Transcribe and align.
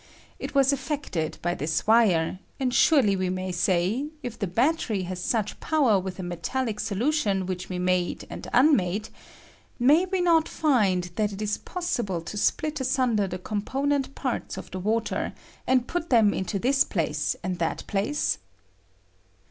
It 0.39 0.55
was 0.55 0.73
effected 0.73 1.37
by 1.43 1.53
this 1.53 1.85
wire; 1.85 2.39
and 2.59 2.73
surely 2.73 3.15
we 3.15 3.29
may 3.29 3.51
say, 3.51 4.07
if 4.23 4.39
the 4.39 4.47
battery 4.47 5.03
has 5.03 5.23
such 5.23 5.59
power 5.59 5.99
with 5.99 6.17
a 6.17 6.23
me 6.23 6.37
tallic 6.37 6.79
solution 6.79 7.45
which 7.45 7.69
we 7.69 7.77
made 7.77 8.25
and 8.27 8.49
unmade, 8.51 9.09
may 9.77 10.05
we 10.07 10.19
not 10.19 10.49
find 10.49 11.11
that 11.17 11.31
it 11.33 11.41
is 11.43 11.59
possible 11.59 12.19
to 12.21 12.35
split 12.35 12.81
asunder 12.81 13.27
the 13.27 13.37
component 13.37 14.15
parts 14.15 14.57
of 14.57 14.71
the 14.71 14.79
water, 14.79 15.33
and 15.67 15.87
put 15.87 16.09
them 16.09 16.33
into 16.33 16.57
thia 16.57 16.83
place 16.89 17.35
and 17.43 17.59
that 17.59 17.85
place 17.85 18.39